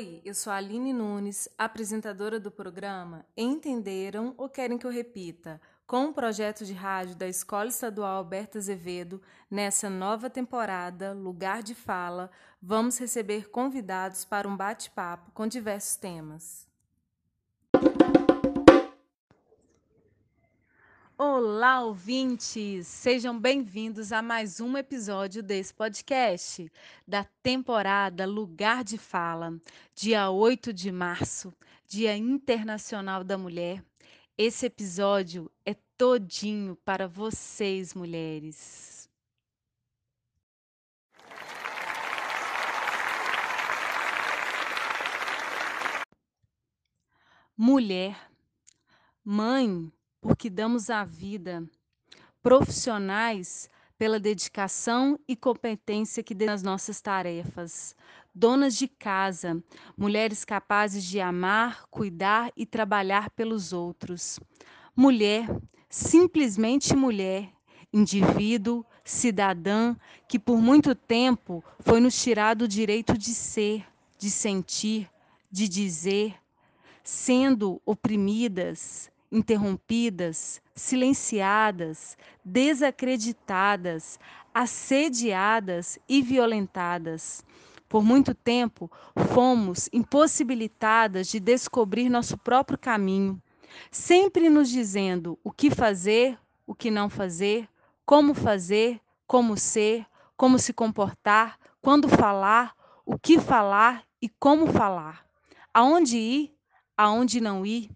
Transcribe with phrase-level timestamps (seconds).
[0.00, 5.60] Oi, eu sou a Aline Nunes, apresentadora do programa Entenderam ou Querem que eu repita?
[5.86, 9.20] Com o projeto de rádio da Escola Estadual Alberto Azevedo,
[9.50, 12.30] nessa nova temporada, Lugar de Fala,
[12.62, 16.69] vamos receber convidados para um bate-papo com diversos temas.
[21.22, 22.86] Olá, ouvintes!
[22.86, 26.72] Sejam bem-vindos a mais um episódio desse podcast
[27.06, 29.60] da temporada Lugar de Fala,
[29.94, 31.52] dia 8 de março,
[31.86, 33.84] Dia Internacional da Mulher.
[34.38, 39.06] Esse episódio é todinho para vocês, mulheres.
[47.54, 48.18] Mulher,
[49.22, 51.64] mãe, porque damos a vida,
[52.42, 57.94] profissionais pela dedicação e competência que nas nossas tarefas,
[58.34, 59.62] donas de casa,
[59.96, 64.40] mulheres capazes de amar, cuidar e trabalhar pelos outros.
[64.96, 65.46] Mulher,
[65.88, 67.52] simplesmente mulher,
[67.92, 69.94] indivíduo, cidadã,
[70.28, 73.84] que por muito tempo foi nos tirado o direito de ser,
[74.18, 75.10] de sentir,
[75.50, 76.34] de dizer,
[77.02, 84.18] sendo oprimidas, interrompidas, silenciadas, desacreditadas,
[84.52, 87.44] assediadas e violentadas.
[87.88, 88.90] Por muito tempo,
[89.32, 93.40] fomos impossibilitadas de descobrir nosso próprio caminho,
[93.90, 97.68] sempre nos dizendo o que fazer, o que não fazer,
[98.06, 105.26] como fazer, como ser, como se comportar, quando falar, o que falar e como falar,
[105.72, 106.54] aonde ir,
[106.96, 107.90] aonde não ir,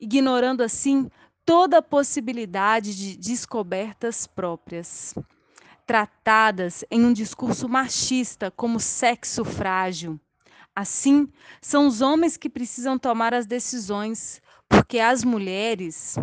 [0.00, 1.10] ignorando assim
[1.44, 5.14] toda possibilidade de descobertas próprias.
[5.86, 10.20] Tratadas em um discurso machista como sexo frágil.
[10.74, 11.28] Assim,
[11.60, 16.16] são os homens que precisam tomar as decisões, porque as mulheres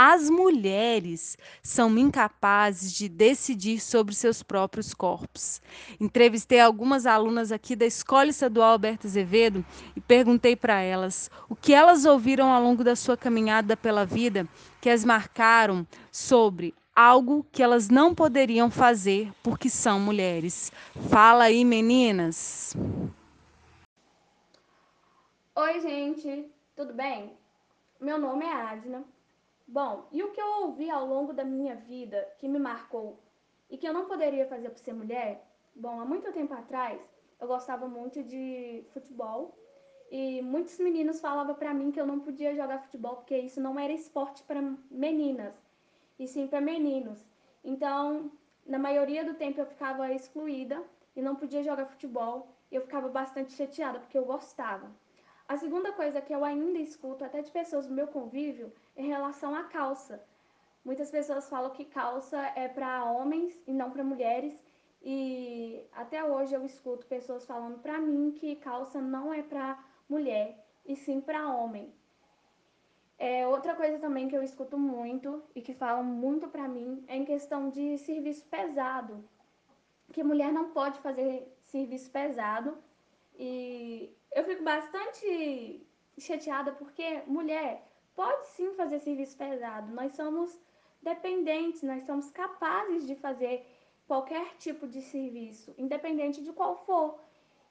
[0.00, 5.60] as mulheres são incapazes de decidir sobre seus próprios corpos.
[5.98, 9.66] Entrevistei algumas alunas aqui da Escola Estadual Alberto Azevedo
[9.96, 14.46] e perguntei para elas o que elas ouviram ao longo da sua caminhada pela vida
[14.80, 20.70] que as marcaram sobre algo que elas não poderiam fazer porque são mulheres.
[21.10, 22.72] Fala aí, meninas.
[25.56, 27.36] Oi, gente, tudo bem?
[28.00, 29.17] Meu nome é Adna
[29.70, 33.18] Bom, e o que eu ouvi ao longo da minha vida que me marcou
[33.68, 35.46] e que eu não poderia fazer por ser mulher?
[35.76, 36.98] Bom, há muito tempo atrás
[37.38, 39.54] eu gostava muito de futebol
[40.10, 43.78] e muitos meninos falavam para mim que eu não podia jogar futebol porque isso não
[43.78, 45.54] era esporte para meninas
[46.18, 47.22] e sim para meninos.
[47.62, 48.32] Então,
[48.66, 50.82] na maioria do tempo eu ficava excluída
[51.14, 54.90] e não podia jogar futebol e eu ficava bastante chateada porque eu gostava.
[55.48, 59.08] A segunda coisa que eu ainda escuto, até de pessoas do meu convívio, é em
[59.08, 60.22] relação à calça.
[60.84, 64.54] Muitas pessoas falam que calça é para homens e não para mulheres.
[65.02, 70.66] E até hoje eu escuto pessoas falando para mim que calça não é para mulher
[70.84, 71.94] e sim para homem.
[73.18, 77.16] É, outra coisa também que eu escuto muito e que falam muito para mim é
[77.16, 79.24] em questão de serviço pesado.
[80.12, 82.76] Que mulher não pode fazer serviço pesado.
[83.38, 85.86] E eu fico bastante
[86.18, 89.94] chateada porque mulher pode sim fazer serviço pesado.
[89.94, 90.58] Nós somos
[91.00, 93.64] dependentes, nós somos capazes de fazer
[94.08, 97.20] qualquer tipo de serviço, independente de qual for.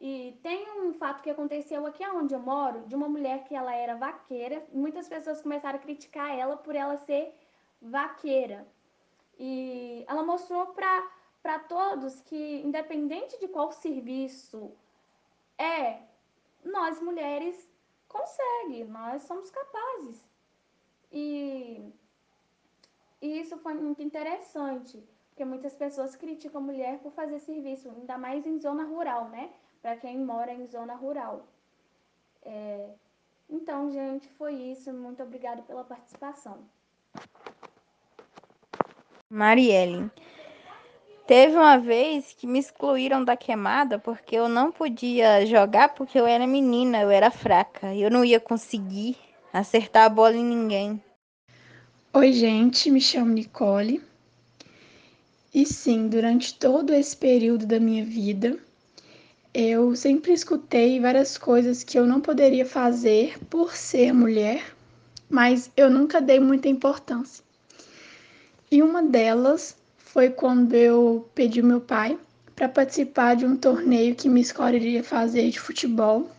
[0.00, 3.72] E tem um fato que aconteceu aqui onde eu moro, de uma mulher que ela
[3.72, 7.32] era vaqueira, muitas pessoas começaram a criticar ela por ela ser
[7.80, 8.66] vaqueira.
[9.38, 14.76] E ela mostrou para todos que, independente de qual serviço
[15.58, 16.00] é,
[16.64, 17.56] nós mulheres
[18.08, 20.22] consegue, nós somos capazes.
[21.10, 21.92] E,
[23.20, 28.18] e isso foi muito interessante, porque muitas pessoas criticam a mulher por fazer serviço, ainda
[28.18, 29.52] mais em zona rural, né?
[29.80, 31.46] Para quem mora em zona rural.
[32.42, 32.90] É,
[33.48, 34.92] então, gente, foi isso.
[34.92, 36.58] Muito obrigada pela participação.
[39.28, 40.10] Marielle.
[41.26, 46.26] Teve uma vez que me excluíram da queimada porque eu não podia jogar porque eu
[46.26, 47.94] era menina, eu era fraca.
[47.94, 49.16] Eu não ia conseguir
[49.52, 51.02] acertar a bola em ninguém.
[52.12, 54.02] Oi, gente, me chamo Nicole.
[55.54, 58.58] E sim, durante todo esse período da minha vida,
[59.54, 64.74] eu sempre escutei várias coisas que eu não poderia fazer por ser mulher,
[65.30, 67.44] mas eu nunca dei muita importância.
[68.70, 69.76] E uma delas
[70.12, 72.18] foi quando eu pedi meu pai
[72.54, 76.30] para participar de um torneio que minha escola iria fazer de futebol.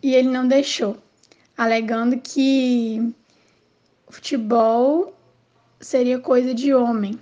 [0.00, 0.96] e ele não deixou,
[1.56, 3.12] alegando que
[4.08, 5.12] futebol
[5.80, 7.18] seria coisa de homem,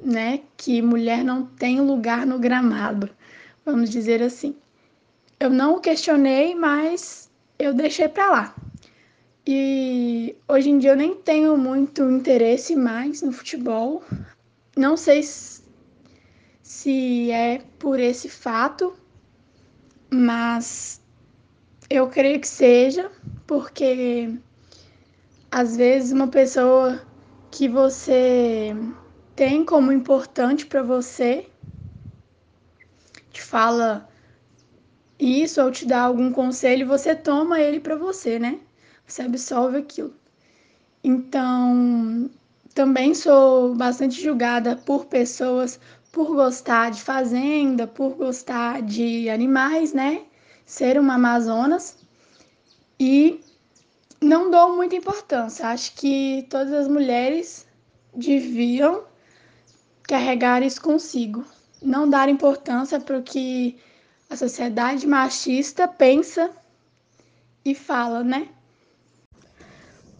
[0.00, 0.40] né?
[0.56, 3.10] Que mulher não tem lugar no gramado,
[3.62, 4.56] vamos dizer assim.
[5.38, 7.28] Eu não o questionei, mas
[7.58, 8.54] eu deixei para lá.
[9.52, 14.00] E hoje em dia eu nem tenho muito interesse mais no futebol.
[14.76, 15.24] Não sei
[16.62, 18.94] se é por esse fato,
[20.08, 21.02] mas
[21.90, 23.10] eu creio que seja,
[23.44, 24.32] porque
[25.50, 27.04] às vezes uma pessoa
[27.50, 28.72] que você
[29.34, 31.48] tem como importante para você
[33.32, 34.08] te fala
[35.18, 38.60] isso ou te dá algum conselho, você toma ele para você, né?
[39.10, 40.14] Você absorve aquilo.
[41.02, 42.30] Então,
[42.74, 45.80] também sou bastante julgada por pessoas
[46.12, 50.22] por gostar de fazenda, por gostar de animais, né?
[50.64, 51.96] Ser uma Amazonas.
[53.00, 53.40] E
[54.20, 55.66] não dou muita importância.
[55.66, 57.66] Acho que todas as mulheres
[58.14, 59.04] deviam
[60.04, 61.44] carregar isso consigo.
[61.82, 63.76] Não dar importância para o que
[64.28, 66.50] a sociedade machista pensa
[67.64, 68.48] e fala, né?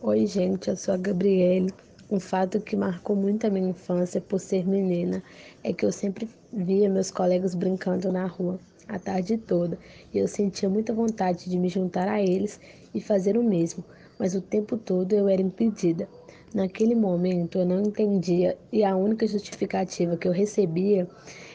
[0.02, 1.70] Oi, gente, eu sou a Gabriele.
[2.10, 5.22] Um fato que marcou muito a minha infância por ser menina
[5.62, 8.58] é que eu sempre via meus colegas brincando na rua
[8.88, 9.78] a tarde toda
[10.14, 12.58] e eu sentia muita vontade de me juntar a eles
[12.94, 13.84] e fazer o mesmo,
[14.18, 16.08] mas o tempo todo eu era impedida.
[16.54, 21.06] Naquele momento eu não entendia e a única justificativa que eu recebia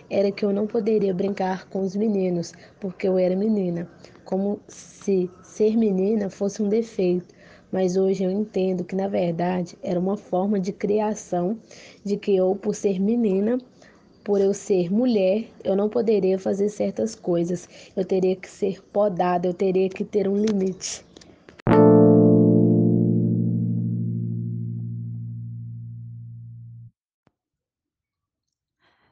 [0.07, 3.89] era que eu não poderia brincar com os meninos porque eu era menina,
[4.23, 7.33] como se ser menina fosse um defeito
[7.71, 11.57] mas hoje eu entendo que na verdade era uma forma de criação
[12.03, 13.57] de que eu, por ser menina,
[14.23, 17.69] por eu ser mulher, eu não poderia fazer certas coisas.
[17.95, 21.05] Eu teria que ser podada, eu teria que ter um limite.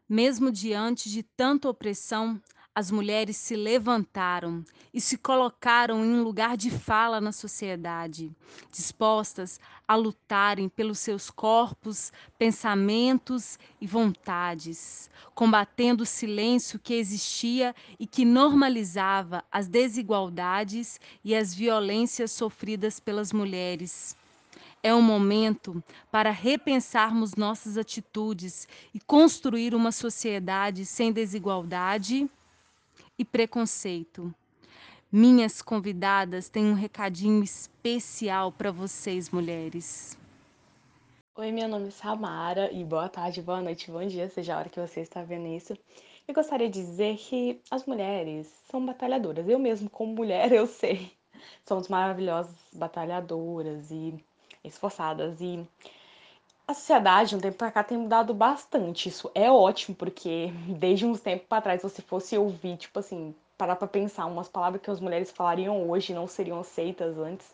[0.09, 2.41] Mesmo diante de tanta opressão,
[2.75, 8.31] as mulheres se levantaram e se colocaram em um lugar de fala na sociedade,
[8.71, 18.07] dispostas a lutarem pelos seus corpos, pensamentos e vontades, combatendo o silêncio que existia e
[18.07, 24.17] que normalizava as desigualdades e as violências sofridas pelas mulheres.
[24.81, 25.81] É um momento
[26.11, 32.29] para repensarmos nossas atitudes e construir uma sociedade sem desigualdade
[33.17, 34.33] e preconceito.
[35.11, 40.17] Minhas convidadas têm um recadinho especial para vocês, mulheres.
[41.35, 44.69] Oi, meu nome é Samara e boa tarde, boa noite, bom dia, seja a hora
[44.69, 45.77] que você está vendo isso.
[46.27, 49.47] Eu gostaria de dizer que as mulheres são batalhadoras.
[49.47, 51.11] Eu mesmo, como mulher, eu sei.
[51.67, 54.13] Somos maravilhosas batalhadoras e
[54.63, 55.67] esforçadas e
[56.67, 59.09] a sociedade, um tempo pra cá, tem mudado bastante.
[59.09, 63.35] Isso é ótimo, porque desde uns tempos para trás, se você fosse ouvir, tipo assim,
[63.57, 67.53] parar pra pensar umas palavras que as mulheres falariam hoje não seriam aceitas antes.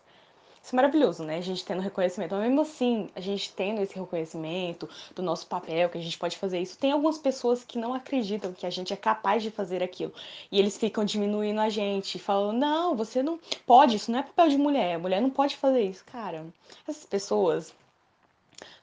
[0.61, 1.37] Isso é maravilhoso, né?
[1.37, 2.35] A gente tendo reconhecimento.
[2.35, 6.37] Mas mesmo assim, a gente tendo esse reconhecimento do nosso papel, que a gente pode
[6.37, 9.81] fazer isso, tem algumas pessoas que não acreditam que a gente é capaz de fazer
[9.81, 10.13] aquilo.
[10.51, 14.49] E eles ficam diminuindo a gente, falando: não, você não pode, isso não é papel
[14.49, 16.03] de mulher, mulher não pode fazer isso.
[16.05, 16.45] Cara,
[16.85, 17.73] essas pessoas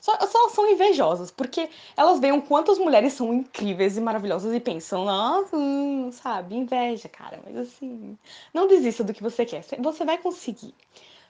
[0.00, 4.54] só, só são invejosas, porque elas veem o quanto as mulheres são incríveis e maravilhosas
[4.54, 8.16] e pensam, nossa, hum, sabe, inveja, cara, mas assim,
[8.54, 10.74] não desista do que você quer, você vai conseguir.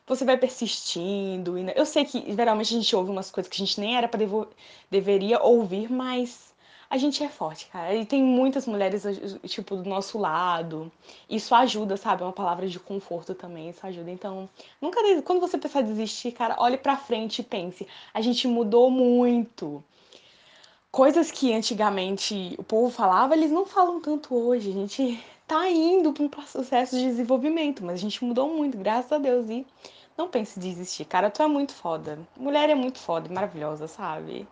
[0.07, 1.59] Você vai persistindo.
[1.59, 4.21] Eu sei que geralmente a gente ouve umas coisas que a gente nem era para
[4.89, 6.55] deveria ouvir, mas
[6.89, 7.95] a gente é forte, cara.
[7.95, 9.05] E tem muitas mulheres,
[9.45, 10.91] tipo, do nosso lado.
[11.29, 12.23] Isso ajuda, sabe?
[12.23, 14.11] É uma palavra de conforto também, isso ajuda.
[14.11, 14.49] Então,
[14.81, 17.87] nunca, quando você pensar desistir, cara, olhe pra frente e pense.
[18.15, 19.83] A gente mudou muito.
[20.91, 24.71] Coisas que antigamente o povo falava, eles não falam tanto hoje.
[24.71, 29.13] A gente tá indo para um processo de desenvolvimento, mas a gente mudou muito, graças
[29.13, 29.51] a Deus.
[29.51, 29.67] E
[30.17, 31.31] não pense em desistir, cara.
[31.31, 32.19] Tu é muito foda.
[32.37, 34.47] Mulher é muito foda, maravilhosa, sabe?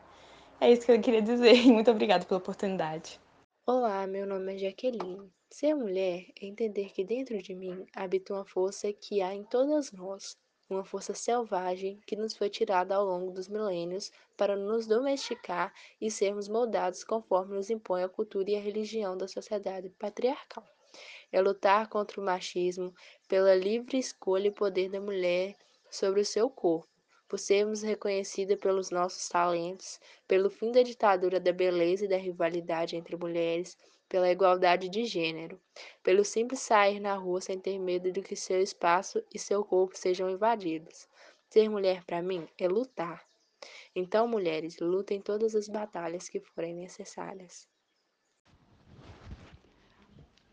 [0.64, 1.52] É isso que eu queria dizer.
[1.71, 3.21] Muito obrigada pela oportunidade.
[3.66, 5.30] Olá, meu nome é Jaqueline.
[5.50, 9.92] Ser mulher é entender que dentro de mim habita uma força que há em todas
[9.92, 10.38] nós,
[10.71, 16.11] uma força selvagem que nos foi tirada ao longo dos milênios para nos domesticar e
[16.11, 20.64] sermos moldados conforme nos impõe a cultura e a religião da sociedade patriarcal.
[21.30, 22.94] É lutar contra o machismo,
[23.28, 25.54] pela livre escolha e poder da mulher
[25.90, 26.88] sobre o seu corpo,
[27.28, 32.96] por sermos reconhecidas pelos nossos talentos, pelo fim da ditadura da beleza e da rivalidade
[32.96, 33.76] entre mulheres,
[34.08, 35.60] pela igualdade de gênero,
[36.02, 39.96] pelo simples sair na rua sem ter medo de que seu espaço e seu corpo
[39.96, 41.08] sejam invadidos.
[41.50, 43.24] Ser mulher para mim é lutar.
[43.94, 47.66] Então, mulheres, lutem todas as batalhas que forem necessárias.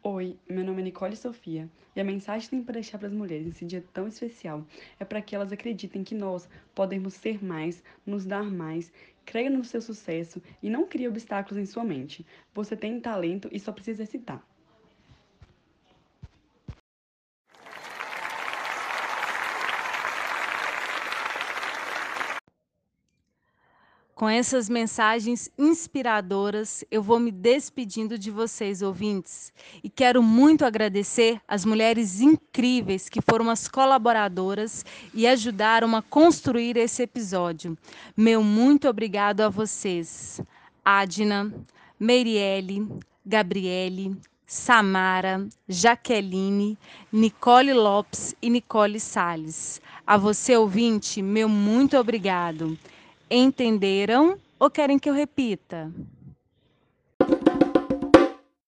[0.03, 3.13] Oi, meu nome é Nicole Sofia e a mensagem que tenho para deixar para as
[3.13, 4.65] mulheres nesse dia tão especial
[4.99, 8.91] é para que elas acreditem que nós podemos ser mais, nos dar mais,
[9.23, 12.25] creia no seu sucesso e não crie obstáculos em sua mente.
[12.51, 14.43] Você tem talento e só precisa exercitar.
[24.21, 29.51] Com essas mensagens inspiradoras, eu vou me despedindo de vocês, ouvintes.
[29.83, 36.77] E quero muito agradecer as mulheres incríveis que foram as colaboradoras e ajudaram a construir
[36.77, 37.75] esse episódio.
[38.15, 40.39] Meu muito obrigado a vocês.
[40.85, 41.51] Adna,
[41.99, 42.87] Meirielle,
[43.25, 46.77] Gabriele, Samara, Jaqueline,
[47.11, 49.81] Nicole Lopes e Nicole Sales.
[50.05, 52.77] A você, ouvinte, meu muito obrigado.
[53.33, 55.89] Entenderam ou querem que eu repita?